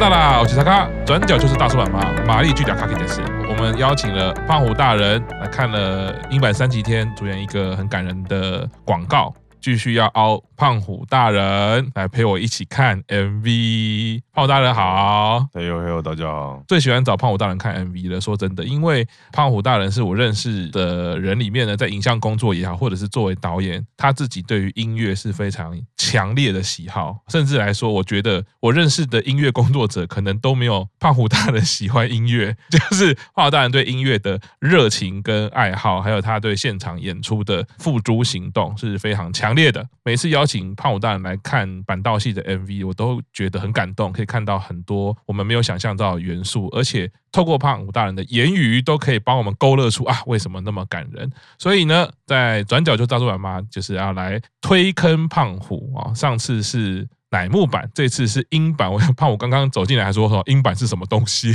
[0.00, 3.20] 到啦，我是查卡，转角就是大叔妈妈，玛丽巨甲卡给的是。
[3.46, 10.42] 我们邀请了胖虎大人来看了英版三级天，主演一个很感人的广告，继续要凹。
[10.56, 14.22] 胖虎大人来陪我一起看 MV。
[14.40, 16.64] 胖虎大人好，哎呦嘿呦，大家好。
[16.66, 18.18] 最喜欢找胖虎大人看 MV 了。
[18.18, 27.18] 说真的，因为胖虎大人是我认识的人里面呢，在影像工作也好，或者是作为导演，他自己对于音乐是非常强烈的喜好。
[27.28, 32.56] 甚至来说，我觉得我认识的音乐工作者可能都没有胖虎大人喜欢音乐。
[32.72, 39.86] 就是胖虎大人对音乐的热情跟爱好，还有他对现场演出的付诸行动是非常强烈的。
[40.02, 40.50] 每次邀请。
[40.50, 51.28] 请胖虎大人来看板道系的 MV，我都觉得很感动，可以看到很多我们没有想象到的元素，而且透过胖虎大人的言语，都可以帮我们勾勒出啊，为什么那么感人。
[51.58, 57.08] 所以呢，在转角就大叔妈妈就是要来推坑胖虎啊，上次是。
[57.30, 61.54] 乃木坂这次是英版， 我怕我刚刚走进来还说说英版是什么东西，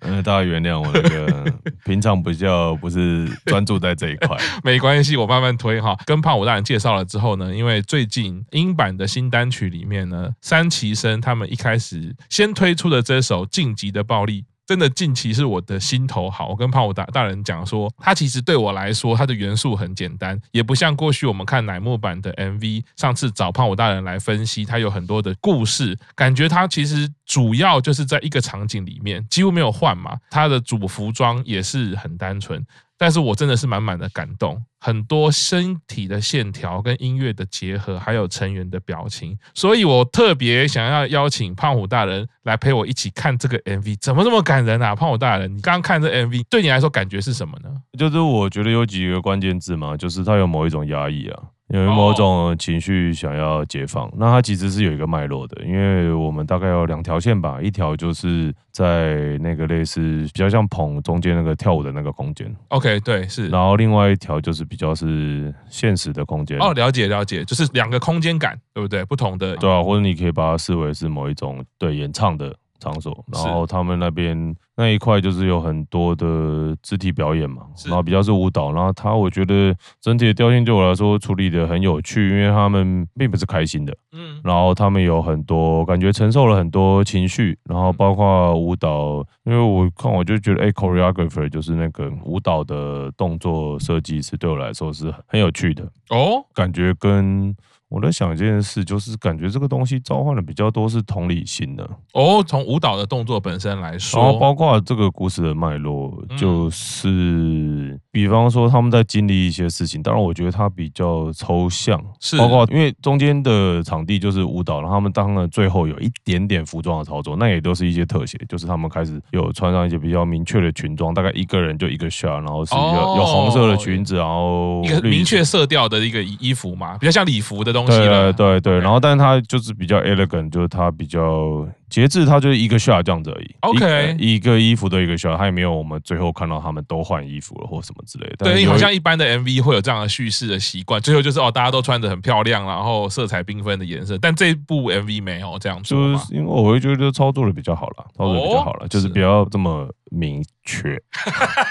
[0.00, 1.52] 嗯， 大家原谅我那个
[1.84, 5.96] 平常比较不是专注在这一块，没关系，我慢慢推哈。
[6.06, 14.42] 跟胖虎大人介绍了之后呢，因为最近英版的新单曲里面呢，三期生他们一开始先推出的这首《晋级的暴力》。
[14.66, 16.48] 真的近期是我的心头好。
[16.48, 22.82] 我跟胖虎大大人讲说，他其实对我来说，他的元素很简单，也不像过去我们看乃木坂的 MV。
[22.96, 30.16] 上次找胖虎大人来分析，他有很多的故事，感觉他其实主要就是在一个场景里面，几乎没有换嘛。
[30.30, 32.64] 他的主服装也是很单纯。
[33.04, 44.96] 但是我真的是满满的感动，很多身体的线条跟音乐的结合，还有成员的表情，所以我特别想要邀请胖虎大人来陪我一起看这个 MV，怎么这么感人啊？
[44.96, 47.68] 胖虎大人，你刚刚看这 MV，对你来说感觉是什么呢？
[47.98, 51.42] 就是我觉得有几个关键字嘛，就是它有某一种压抑啊。
[51.68, 69.04] 有某种情绪想要解放，那它其实是有一个脉络的，因为我们大概有两条线吧，一条就是在那个类似比较像棚中间那个跳舞的那个空间，OK，对，是，然后另外一条就是比较是现实的空间，哦，了解了解，就是两个空间感，对不对？
[69.06, 72.54] 不同的，对啊，或者你可以把它视为是某一种对演唱的。
[72.84, 97.56] 场所，然后他们那边那一块就是有很多的肢体表演嘛，然后比较是舞蹈，然后他我觉得整体的调性对我来说处理的很有趣，因为他们并不是开心的，嗯，然后他们有很多感觉承受了很多情绪，然后包括舞蹈，因为我看我就觉得，哎，choreographer 就是那个舞蹈的动作设计师，对我来说是很有趣的哦，感觉跟。
[97.94, 102.42] 我在想一件事，就是感觉这个东西召唤的比较多是同理心的哦。
[102.44, 110.00] 从舞蹈的动作本身来说，然后包括这个故事的脉络，就是比方说他们在经历一些事情。
[110.00, 127.98] 当然，我觉得它比较抽象，是包括因为中间的场地就是舞蹈，然后他们当然最后有一点点服装的操作，那也都是一些特写，就是他们开始有穿上一些比较明确的裙装，大概一个人就一个 shot，然后是有有红色的裙子，然后一个明确色调的一个衣服嘛，比较像礼服的东西。
[127.98, 133.54] 对对对，然后但是他就是比较 elegant，就是他比较节制，它就是一个 shot 这样子而已。
[133.60, 138.44] OK，一个衣服的一个 shot，它也没有我们最后看到他们都换衣服了或什么之类的。
[138.44, 144.18] 对，好像一般的 MV 会有这样的叙事的习惯，最后就是哦，大家都穿的很漂亮，然后色彩缤纷的颜色。
[144.18, 151.00] 但这部 MV 没有这样做，就是因为我会觉得操作的比较好了，操作的比较好了，就是不要这么明确，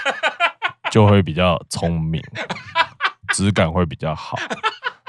[0.90, 2.22] 就会比较聪明，
[3.34, 4.38] 质感会比较好。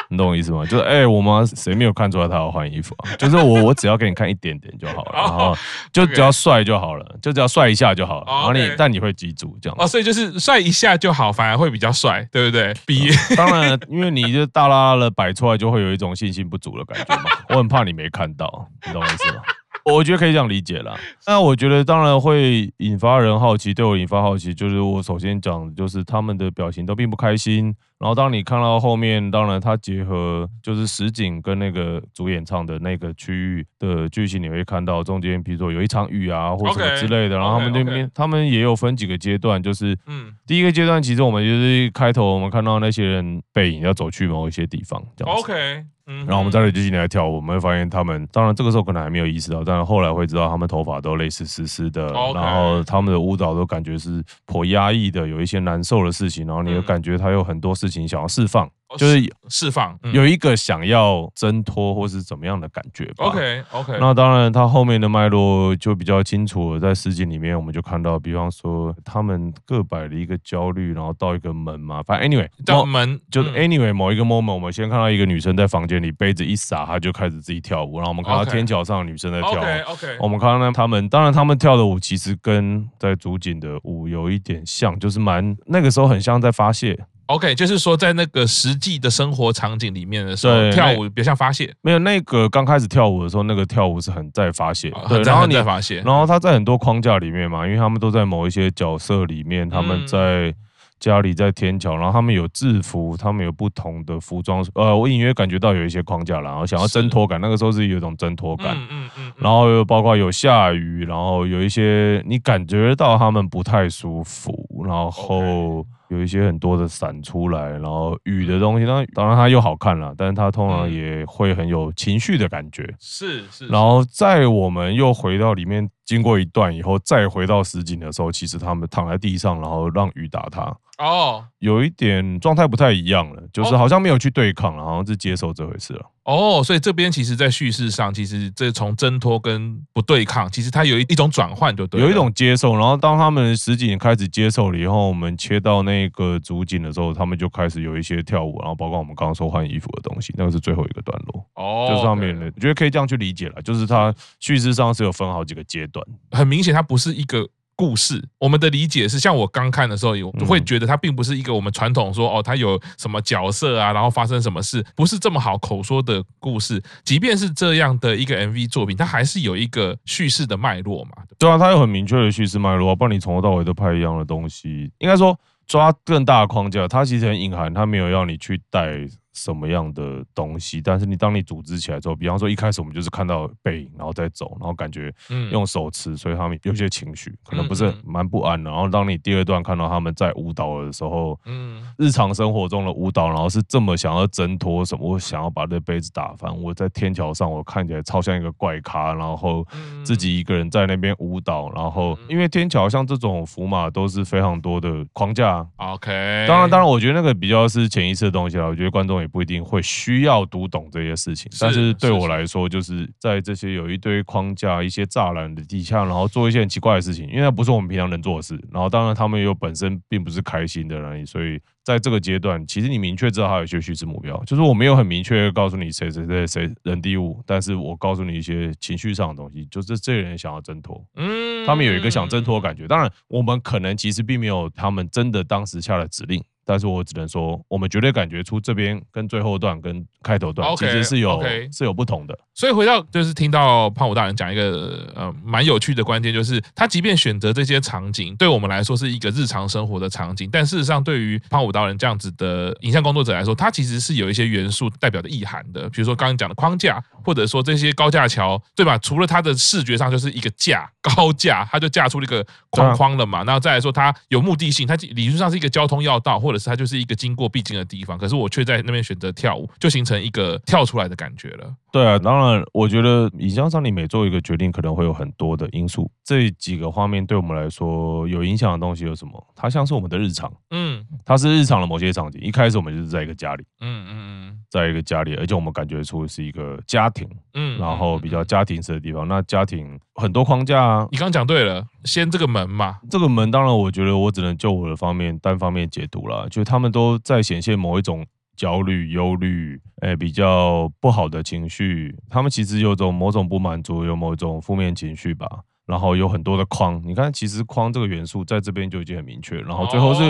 [0.09, 0.65] 你懂我意思吗？
[0.65, 3.15] 就是哎、欸，我们谁没有看出来他要换衣服啊？
[3.17, 5.55] 就是我，我只要给你看一点点就好了， 然后
[5.91, 8.25] 就只要帅就好了，就只要帅一下就好了。
[8.27, 12.73] 然后你，但你会记住这样哦，所以就是帅一下就好，反而会比较帅，对不对？
[12.85, 17.31] 比当然，因为你就大拉拉的摆出来，就会有一种信心不足的感觉嘛。
[17.49, 19.41] 我很怕你没看到，你懂我意思吗？
[19.85, 20.97] 我觉得可以这样理解啦。
[21.27, 27.73] 那我觉得当然会引发人好奇，对我引发好奇，就是我首先讲的就是他们的表情都并不开心。
[27.97, 37.37] 然后当你看到后面，当然它结合就是实景跟那个主演唱的那个区域的剧情，你会看到中间，比如说有一场雨啊，或什么之类的。
[37.37, 45.41] 然后他们那边他们也有分几个阶段，就是嗯，第一个阶段其实我们就是开头我们看到那些人背影要走去某一些地方，这样子。
[45.41, 45.85] OK。
[46.07, 58.69] 嗯，然后我们在那里继续来跳舞，我们会发现他们，当然这个时候可能还没有意识到，但是后来会知道他们头发都类似湿湿的.然后他们的舞蹈都感觉是颇压抑的，有一些难受的事情，然后你会感觉他有很多事情想要释放。
[58.97, 63.25] 就是释放，嗯、有一个想要挣脱或是怎么样的感觉吧。
[63.25, 66.79] OK OK，那当然，他后面的脉络就比较清楚了。
[66.79, 72.01] 在实景里面，我们就看到，比方说他们各摆了一个焦虑，然后到一个门嘛。
[72.03, 77.97] 反正 anyway，到门就是 anyway 某一个 moment，我们先看到一个女生在房间里杯子一洒，她就开始自己跳舞。
[77.97, 79.55] 然后我们看到天桥上的女生在跳舞。
[79.55, 86.97] OK OK，我们看到呢，他们当然他们跳的舞其实跟在主景的舞有一点像，就是蛮那个时候很像在发泄。
[87.27, 91.73] OK，就是说在那个实际的生活场景里面的时候跳舞，比较像发泄。
[91.81, 96.01] 没有那个刚开始跳舞的时候，那个跳舞是很在发泄，对，然后你在发泄。
[96.05, 100.53] 然后他在很多框架里面嘛，因为他们都在某一些角色里面，他们在
[100.99, 104.63] 家里在天桥，然后他们有制服，他们有不同的服装。
[104.75, 108.77] 呃，我隐约感觉到有一些框架，然后想要挣脱感，那个时候是有一种挣脱感。
[108.77, 109.33] 嗯嗯嗯。
[109.37, 115.83] 然后又包括有下雨，然后有一些你感觉到他们不太舒服，然后。
[116.09, 122.87] 有一些很多的伞出来，然后雨的东西，当然当然它又好看了，但是它通常也会很有情绪的感觉。
[122.99, 123.67] 是是。
[123.67, 130.75] 然后在我们又回到里面，经过一段以后，再回到实景的时候，其实他们躺在地上，然后让雨打他。
[130.97, 136.09] 哦，有一点状态不太一样了，就是好像没有去对抗了，好像是接受这回事了。
[136.23, 142.73] 哦，所以这边其实，在叙事上，其实这从挣脱跟不对抗，其实它有一一种转换，就对，有一种接受。
[142.77, 151.45] 然后当他们实景开始接受了以后，我们切到那个主景的时候，他们就开始有一些跳舞，然后包括我们刚刚说换衣服的东西，那个是最后一个段落。
[151.55, 155.94] 哦，就是上面的，我觉得可以这样去理解了，就是它叙事上是有分好几个阶段，
[156.31, 157.49] 很明显，它不是一个。
[157.77, 166.81] 故事，我们的理解是，像我刚看的时候，有会觉得它并不是一个我们传统说哦，它有什么角色啊，然后发生什么事，不是这么好口说的故事。
[167.03, 171.23] 即便是这样的一个 MV 作品，它还是有一个叙事的脉络嘛。
[171.37, 175.37] 对啊，它有很明确的叙事脉络，不然你从头到尾都拍一样的东西，应该说
[175.67, 179.05] 抓更大的框架，它其实很隐含，它没有要你去带。
[179.35, 180.81] 什么样的东西？
[180.81, 185.13] 但是你当你组织起来之后，比方说一开始我们就是看到背影，然后再走，然后感觉
[185.51, 188.71] 用手持，所以他们有些情绪可能不是蛮不安的。
[188.71, 196.55] 然后当你第二段看到他们在舞蹈的时候，嗯，日常生活中的舞蹈，然后是这么想要挣脱什么，我想要把这杯子打翻。
[196.61, 199.67] 我在天桥上，我看起来超像一个怪咖，然后
[200.03, 201.69] 自己一个人在那边舞蹈。
[201.75, 205.65] 然后因为天桥像这种福码都是非常多的框架。
[205.77, 208.67] OK，当然，当然，我觉得那个比较是潜意识的东西了。
[208.67, 218.59] 我觉得观众也不一定会需要读懂这些事情，但是对我来说，就是在这些有一堆框架、一些栅栏的底下，然后做一些很奇怪的事情，因为那不是我们平常能做的事。
[218.71, 232.87] 然后，当然他们又本身并不是开心的人，所以在这个阶段，其实你明确知道他有些叙事目标，就是我没有很明确告诉你谁谁谁谁人第五，但是我告诉你一些情绪上的东西，就是这个人想要挣脱，嗯，他们有一个想挣脱的感觉。
[232.87, 236.43] 当然，我们可能其实并没有他们真的当时下的指令。
[236.65, 241.77] 但是我只能说，我们绝对感觉出这边跟最后段跟开头段其实是有 okay, okay.
[241.77, 242.37] 是有不同的。
[242.53, 255.89] 所以回到就是听到胖虎大人讲一个呃蛮有趣的观点，就是他即便选择这些场景，对我们来说是一个日常生活的场景，但事实上对于胖虎大人这样子的影像工作者来说，他其实是有一些元素代表的意涵的。
[255.89, 258.97] 比如说刚刚讲的框架，或者说这些高架桥，对吧？
[258.97, 263.43] 除了它的视觉上就是一个架高架，它就架出了一个框框了嘛。
[263.43, 271.75] 然后再来说它有目的性，它理论上是一个交通要道，或者可是它就是一个经过必经的地方，可是我却在那边选择跳舞，就形成一个跳出来的感觉了。
[271.95, 276.09] 对啊，当然，我觉得影像上你每做一个决定，可能会有很多的因素。
[276.23, 279.31] 这几个画面对我们来说有影响的东西有什么？
[279.55, 282.41] 它像是我们的日常，嗯，它是日常的某些场景。
[282.41, 289.27] 一开始我们就是在一个家里，嗯嗯嗯，在一个家里，而且我们感觉出是一个家庭，嗯，然后比较家庭式的地方。
[289.27, 296.91] 那家庭很多框架啊，你刚讲对了，先这个门嘛，这个门当然，我觉得我只能就我的方面单方面解读了，就他们。
[296.95, 298.25] 都在显现某一种
[298.55, 302.15] 焦虑、忧虑，诶，比较不好的情绪。
[302.29, 305.47] 他们其实有种某种不满足，有某种负面情绪吧。
[305.85, 309.59] 然后有很多的框，你看，其实框这个元素在这边就已经很明确。
[309.61, 310.23] 然后最后是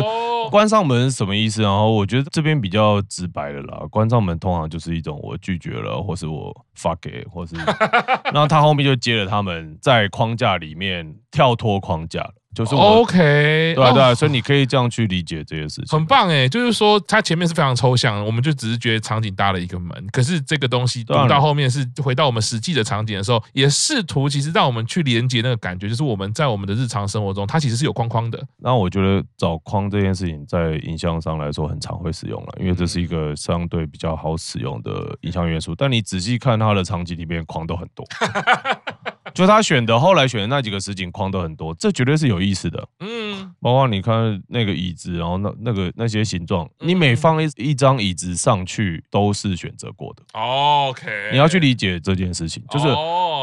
[0.51, 1.61] 关上门是什么意思？
[1.61, 7.55] 然后我觉得这边比较直白的啦，关上门通常就是一种我拒绝了，或是我 fuck it，或是，
[8.33, 12.33] 然后他后面就接了他们在框架里面跳脱框架了。
[12.55, 16.47] 就是 OK，对啊对啊，所以你可以这样去理解这些事情，很棒哎。
[16.47, 28.41] 就是说，它前面是非常抽象，我们就只是觉得场景搭了一个门，可是这个东西读到后面是回到我们实际的场景的时候，也试图其实让我们去连接那个感觉，就是我们在我们的日常生活中，它其实是有框框的。
[28.57, 35.75] 那我觉得找框这件事情在影像上来说很常会使用了，因为这是一个相对比较好使用的影像元素。
[35.75, 38.05] 但你仔细看它的场景里面，框都很多。
[39.35, 42.87] 就他选的后来选的那几个实景框都很多，这绝对是有意思的。
[43.01, 43.24] 嗯，
[43.59, 50.23] 包括你看那个椅子，然后那那个那些形状，你每放一一张椅子上去都是选择过的。
[50.33, 52.87] OK，你要去理解这件事情，就是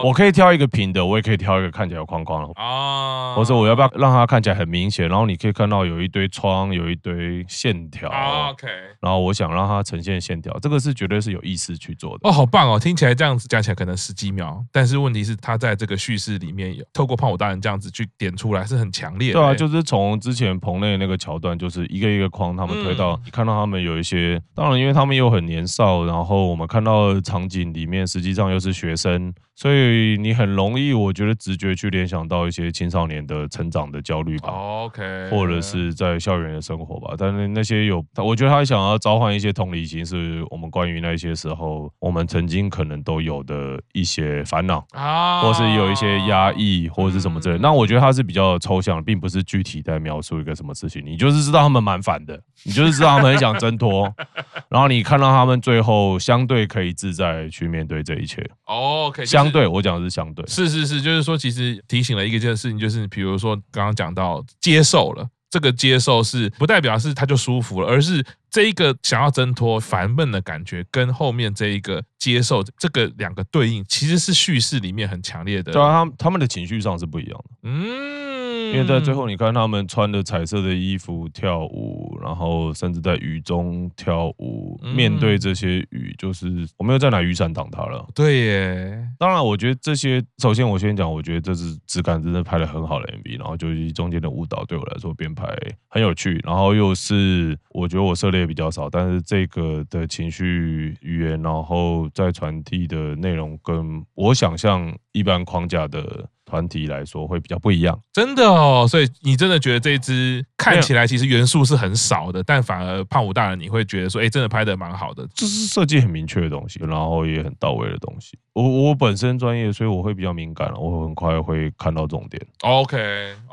[0.05, 2.49] 我可以挑一个平的，我也可以挑一个看起来有框框的。
[2.61, 5.09] 哦，或者我要不要让它看起来很明显？
[5.09, 8.09] 然后你可以看到有一堆窗，有一堆线条。
[8.51, 8.67] OK，
[9.01, 12.29] 然后我想让它呈现线条，这个是绝对是有意思去做的。
[12.29, 12.79] 哦，好棒哦！
[12.79, 19.41] 听起来这样子讲起来可能十几秒，但是问题是它在这个叙事里面有透过胖虎大人这样子去点出来是很强烈的。
[19.41, 29.33] 对啊，就是从之前棚内那个桥段，就是一个一个框，他们推到你看到他们有一些，当然因为他们又很年少，然后我们看到场景里面实际上又是学生。
[29.55, 37.15] 所以你很容易，我觉得直觉去联想到一些青少年的成长的焦虑吧，OK，或者是在校园的生活吧。
[37.19, 47.59] 但是那些有，我觉得他想要召唤一些同理心，是我们关于那些时候我们曾经可能都有的一些烦恼啊，或是有一些压抑，或者是什么之类。
[47.59, 51.03] 那我觉得他是比较抽象的，并不是具体在描述一个什么事情。
[51.07, 54.13] 你就是知道他们蛮烦的，你就是知道他们很想挣脱，
[54.69, 58.45] 然后你看到他们最后相对可以自在去面对这一切。
[58.67, 59.25] 哦 OK。
[59.25, 75.73] 相对，我讲的是相对，是是是，就是说，其实提醒了一个件事情，就是比如说刚刚讲到接受了，这个接受是不代表是他就舒服了，而是这一个想要挣脱烦闷的感觉，跟后面这一个接受这个两个对应，其实是叙事里面很强烈的。
[75.73, 77.45] 对啊，他他们的情绪上是不一样的。
[77.63, 78.32] 嗯。
[78.73, 88.07] 因为在最后，你看他们穿着彩色的衣服跳舞，然后甚至在雨中跳舞，面对这些雨，就是我没有再拿雨伞挡他了。
[88.15, 95.55] 对耶，当然，我觉得这些，首先我先讲，我觉得这是质感真的拍的很好的 MV，然后就是中间的舞蹈对我来说编排
[95.89, 106.29] 很有趣，然后又是我觉得我涉猎比较少，但是这个的情绪语言，然后再传递的内容跟我想象一般框架的。
[106.53, 118.39] 团体来说会比较不一样，真的哦，所以你真的觉得这一支看起来其实元素是很少的，但反而胖虎大人你会觉得说，哎，真的拍的蛮好的，这是设计很明确的东西，然后也很到位的东西。
[118.55, 122.41] 我我本身专业，所以我会比较敏感，我很快会看到重点。
[122.61, 122.99] OK，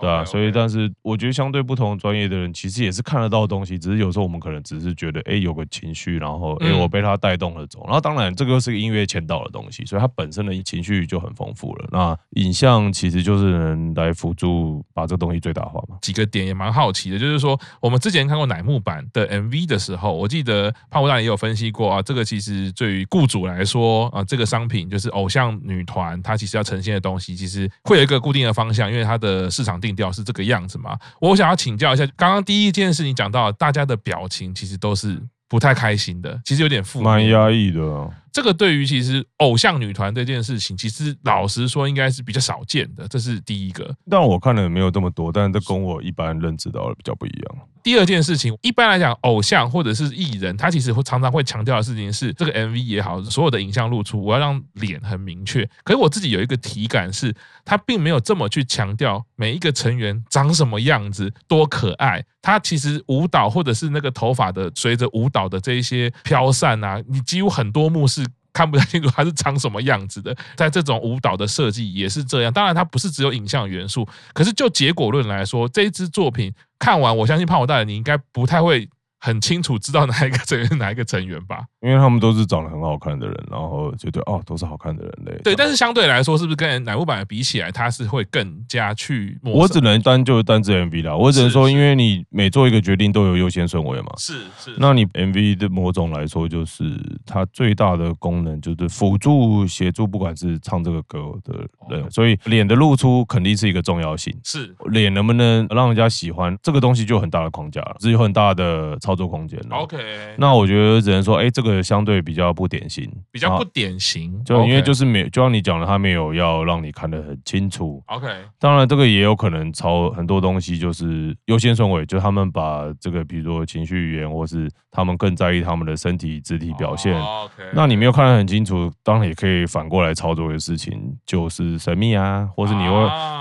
[0.01, 11.87] 对啊，所以但是我觉得相对不同专业的人，其实也是看得到东西，只是有时候我们可能只是觉得，哎，有个情绪，然后哎，我被他带动了走，然后当然这个是个音乐签到的东西，所以它本身的情绪就很丰富了。
[11.93, 15.95] 那影像其实就是能来辅助把这个东西最大化嘛。
[16.01, 24.79] 几个点也蛮好奇的，就是说我们之前看过乃木坂的 MV 的时候，我记得胖虎大人也有分析过啊，这个其实对于雇主来说啊，这个商品。
[24.89, 30.97] 就是偶像女团，她其实要呈现的东西，其实会有一个固定的方向，因为它的市场定调是这个样子嘛。
[31.21, 38.09] 我想要请教一下，刚刚第一件事你讲到，大家的表情其实都是不太开心的，其实有点负面，蛮压抑的。
[38.31, 43.95] 这个对于其实偶像女团这件事情，其实老实说应该是比较少见的，这是第一个。
[44.09, 47.57] 但我看的没有这么多，但是这跟我一般认知到的比较不一样。
[47.81, 55.67] 第二件事情，一般来讲，偶像或者是艺人，他其实会常常会强调的事情是，这个 MV 也好，所有的影像露出，我要让脸很明确。
[55.83, 57.33] 可是我自己有一个体感是，
[57.63, 62.23] 他并没有这么去强调每一个成员长什么样子，多可爱。
[62.41, 68.25] 他其实舞蹈或者是那个头发的随着舞蹈的这一些飘散啊，你几乎很多幕是。
[68.53, 72.53] 看不太清楚它是长什么样子的，在这种舞蹈的设计也是这样。
[72.53, 78.89] 当然，它不是只有影像元素，可是就结果论来说，这一支作品看完，我相信胖虎大人你应该不太会。
[79.21, 85.41] 很清楚知道哪一个成员是哪一个成员吧，因为他们都是长得很好看的人，然后觉得哦，都是好看的人类。
[85.43, 89.37] 对，但是相对来说，是不是跟乃木坂比起来，他是会更加去？
[89.43, 94.13] 我只能单就单只 MV 啦，我只能说，因为你每做一个决定都有优先顺位嘛。
[94.17, 94.73] 是是。
[94.77, 96.83] 那你 MV 的某种来说，就是
[97.25, 104.33] 它最大的功能就是辅助协助，不管是唱这个歌的人，所以脸的露出肯定是一个重要性。
[104.45, 108.97] 是脸能不能让人家喜欢这个东西，就有很大的框架了，是有很大的。
[109.09, 109.97] 操作空间 OK，
[110.37, 118.03] 那我觉得只能说，哎、欸，这个相对比较不典型，比较不典型，就因为就是没，就像你讲的，他没有要让你看得很清楚。
[118.05, 118.27] OK，
[118.59, 127.19] 当然这个也有可能超很多东西就是优先顺位，就他们把这个，比如说情绪语言，或是他们更在意他们的身体肢体表现。
[127.19, 132.95] OK，那你没有看得很清楚，当然也可以反过来操作的事情，就是神秘啊，或是你会，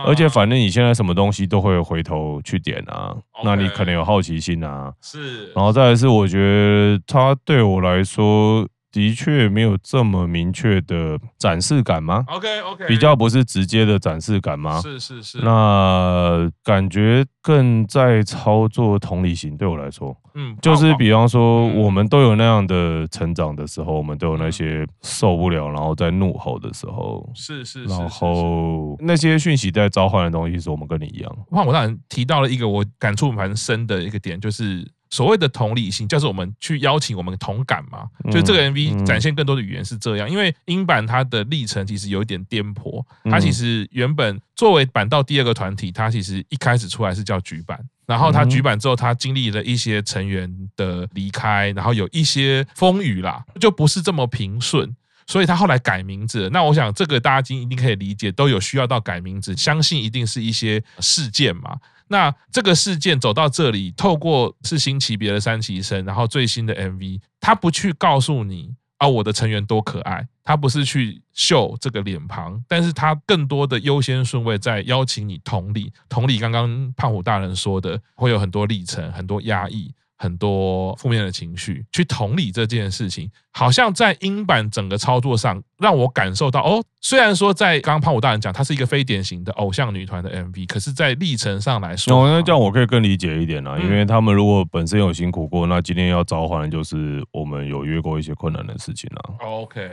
[0.07, 5.53] 而且反正你现在什么东西都会回头去点啊，那你可能有好奇心啊，是。
[5.59, 14.81] 然后再来是，我觉得他对我来说的确没有这么明确的展示感吗？OK OK，比较不是直接的展示感吗？
[14.81, 15.39] 是是是。
[15.43, 27.85] 那感觉更在操作同理心，对我来说，嗯，就是比方说，我们都有那样的成长的时候，我们都有那些受不了，然后在怒吼的时候，是是。
[27.87, 31.37] 然后那些讯息在召唤的东西，是我们跟你一样。
[31.51, 34.87] 哇，我当然提到了一个我感触蛮深的一个点，就是。
[35.11, 38.07] 所谓的同理心，就是我们去邀请我们同感嘛。
[38.31, 43.05] 就这个 MV 展现更多的语言是这样，因为英版它的历程其实有一点颠簸。
[43.25, 54.95] 它其实原本作为板道第二个团体，它其实一开始出来是叫櫸版，然后它櫸版之后，它经历了一些成员的离开，然后有一些风雨啦，就不是这么平顺，
[55.27, 56.49] 所以它后来改名字。
[56.53, 61.77] 那我想这个大家一定可以理解，都有需要到改名字，相信一定是一些事件嘛。
[62.09, 79.95] 那这个事件走到这里，透过是新级别的三期生，然后最新的 MV，他不去告诉你啊，我的成员多可爱，他不是去秀这个脸庞，但是他更多的优先顺位在邀请你同理，同理刚刚胖虎大人说的，会有很多历程，很多压抑。
[80.19, 86.83] 很多负面的情绪，去同理这件事情，好像在英版整个操作上，让我感受到哦。
[87.01, 99.35] 虽然说在刚刚胖虎大人讲，它是一个非典型的偶像女团的 MV，可是，在历程上来说，哦，那这样我可以更理解一点啦，因为他们如果本身有辛苦过，那今天要召唤的就是我们有约过一些困难的事情啦。
[99.41, 99.89] OK，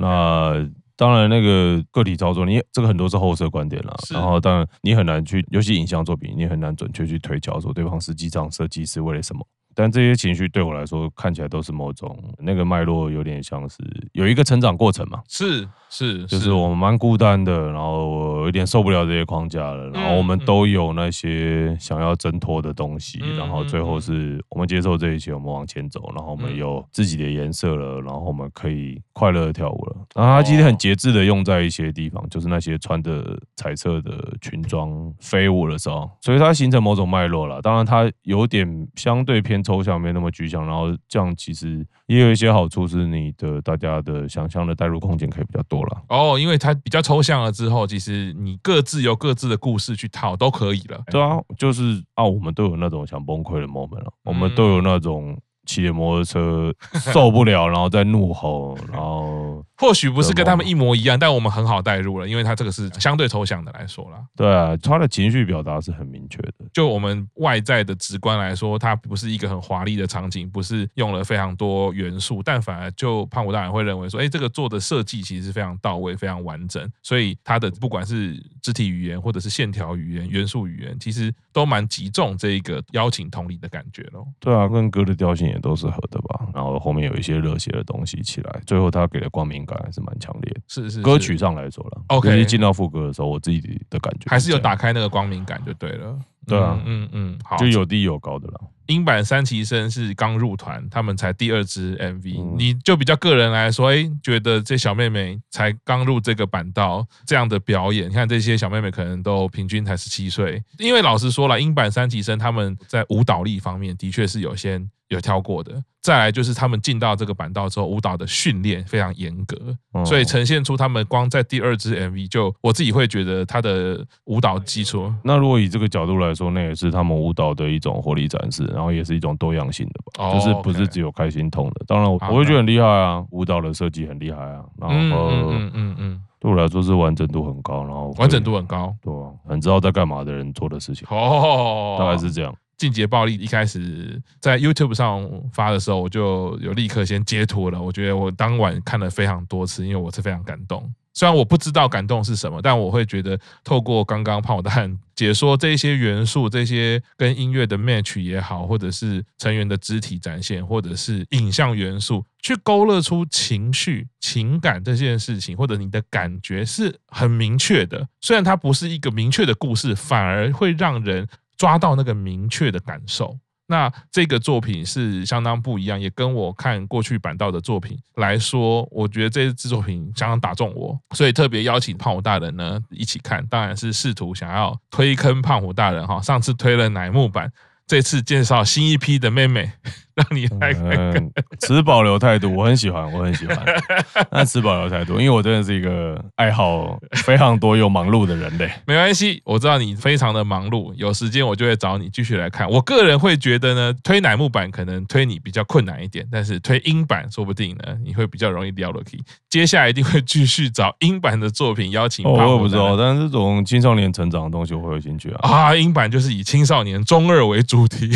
[0.00, 9.46] 那当然那个个体操作，你这个很多是后设观点啦，然后当然你很难去，尤其影像作品，你很难准确去推敲说对方实际上设计是为了什么。
[9.78, 13.76] 但这些情绪对我来说看起来都是某种那个脉络，有点像是
[14.10, 15.22] 有一个成长过程嘛。
[15.28, 29.96] 是是，就是我们蛮孤单的，然后我有点受不了这些框架了，然后我们都有那些想要挣脱的东西，然后最后是我们接受这一切，我们往前走，然后我们有自己的颜色了，然后我们可以快乐的跳舞了。
[30.14, 37.62] 然后他今天很节制的用在一些地方，就是那些穿的彩色的裙装飞舞的时候，所以它形成某种脉络了。
[37.62, 39.58] 当然，它有点相对偏。
[39.68, 46.02] 抽象没那么具象，然后这样其实也有一些好处，是你的大家的想象的代入空间可以比较多了。
[46.08, 51.02] 哦，因为它比较抽象了之后，其实你各自有各自的故事去套都可以了。
[51.10, 55.38] 对啊，就是啊，我们都有那种想崩溃的 moment 了，我们都有那种。
[55.68, 56.74] 骑着摩托车
[57.12, 64.18] 受不了，然后在怒吼，然后或许不是跟他们一模一样，但我们很好代入了，因为他这个是相对抽象的来说啦。
[64.34, 66.54] 对啊，他的情绪表达是很明确的。
[66.72, 84.26] 就我们外在的直观来说，它不是一个很华丽的场景，不是用了非常多元素，但反而就胖虎大人会认为说，哎，这个做的设计其实是非常到位、非常完整，所以他的不管是肢体语言或者是线条语言、元素语言，其实都蛮集中这一个邀请同理的感觉咯。
[84.40, 85.58] 对啊，跟歌的调性也。
[85.58, 90.60] 都是合的吧，然后后面有一些热血的东西起来，最后他给的光明感还是蛮强烈的。
[90.68, 96.16] 是是，是，歌曲上来说了，OK，进到副歌的时候，我自己的感觉还是有打开那个光明感就对了。
[96.46, 98.60] 对啊，嗯嗯，嗯，好，就有低有高的了。
[98.88, 110.62] 英版三期生是刚入团，他们才第二支 MV，你就比较个人来说，哎，觉得这小妹妹才刚入这个板道，这样的表演，你看这些小妹妹可能都平均才十七岁。
[110.78, 115.82] 因为老实说了，英版三期生他们在舞蹈力方面的确是有些有跳过的。
[116.00, 125.12] 再来就是他们进到这个板道之后，舞蹈的训练非常严格，所以呈现出他们光在第二支 MV 就我自己会觉得他的舞蹈基础。
[125.22, 128.64] 那如果以这个角度来说，那也是他们舞蹈的一种活力展示。
[128.78, 131.84] 然后也是一种多样性的吧，就是不是只有开心痛的。
[131.84, 134.62] 当然，我我会觉得很厉害啊，舞蹈的设计很厉害啊。
[134.80, 139.12] 然后，嗯嗯嗯，对我来说是完整度很高，然后完整度很高，对，
[139.48, 141.08] 很知道在干嘛的人做的事情。
[141.10, 142.54] 哦，大概是这样。
[142.78, 147.82] 进阶暴力一开始在 YouTube 上发的时候，我就有立刻先截图了。
[147.82, 150.90] 我觉得我当晚看了非常多次，因为我是非常感动。
[151.12, 168.06] 虽然我不知道感动是什么，但我会觉得透过刚刚胖虎大人解说这些元素，这些跟音乐的 match 也好，或者是成员的肢体展现，或者是影像元素，去勾勒出情绪、情感这件事情，或者你的感觉是很明确的。
[168.20, 171.26] 虽然它不是一个明确的故事，反而会让人
[171.58, 173.36] 抓到那个明确的感受。
[173.70, 186.18] 那这个作品是相当不一样，也跟我看过去板道的作品来说，我觉得这支作品相当打中我，所以特别邀请胖虎大人呢一起看，当然是试图想要推坑胖虎大人哈。
[186.22, 187.52] 上次推了乃木坂，
[187.86, 189.70] 这次介绍新一批的妹妹，
[190.18, 191.16] 让你来看看。
[191.16, 193.56] 嗯，持保留态度，我很喜欢，我很喜欢。
[194.32, 198.68] 那持保留态度，因为我真的是一个爱好非常多又忙碌的人类。
[198.84, 202.68] 没关系，我知道你非常的忙碌，有时间我就会找你继续来看。
[202.68, 209.22] 我个人会觉得呢，推乃木板可能推你比较困难一点，但是推英版说不定呢，你会比较容易聊得起。
[209.48, 212.26] 接下来一定会继续找英版的作品邀请。
[212.26, 215.48] 哦，我也不知道，但是这种青少年成长的东西我会有兴趣啊。
[215.48, 218.10] 啊，英版就是以青少年中二为主题。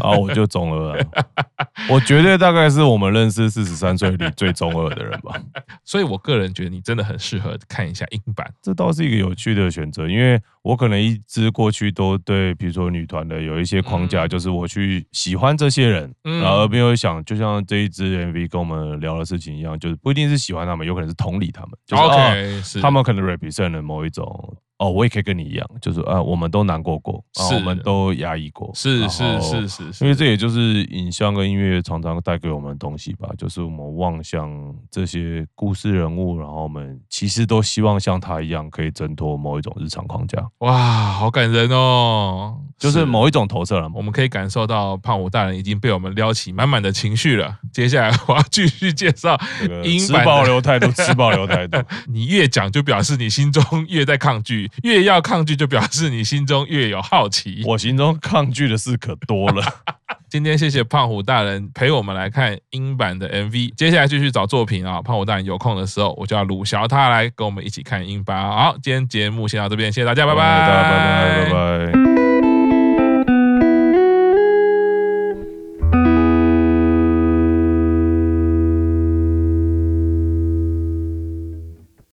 [0.00, 1.45] 啊，我就中二啊。
[1.90, 5.40] 我绝对大概是我们认识四十三岁里最中二的人吧。
[5.84, 24.56] 所以我个人觉得你真的很适合看一下英版，这倒是一个有趣的选择，因为我可能一直过去都对，比如说女团的有一些框架，就是我去喜欢这些人，然后而没有想，就像这一支 MV 跟我们聊的事情一样，就是不一定是喜欢他们，有可能是同理他们，就是 OK，他们可能 represent 了某一种。
[24.78, 40.46] 哦，我也可以跟你一样，就是啊，我们都难过过，是我们都压抑过，是是是是是，因为这也就是影像跟音乐常常带给我们的东西吧，就是我们望向这些故事人物，然后我们其实都希望像他一样，可以挣脱某一种日常框架。
[40.58, 47.56] 哇，好感人哦，就是某一种投射了，我们可以感受到胖虎大人已经被我们撩起满满的情绪了。
[47.72, 49.38] 接下来我要继续介绍
[49.82, 51.82] 英版，持保留态度，持保留态度。
[52.06, 54.70] 你越讲就表示你心中越在抗拒。
[54.82, 57.62] 越要抗拒，就表示你心中越有好奇。
[57.64, 59.64] 我心中抗拒的事可多了。
[60.28, 65.00] 今天谢谢胖虎大人陪我们来看英版的 MV，接下来继续找作品啊。
[65.00, 68.36] 胖虎大人有空的时候，我就要鲁小他来跟我们一起看英版。
[68.42, 72.15] 好，今天节目先到这边，谢谢大家，拜拜，拜拜，拜拜。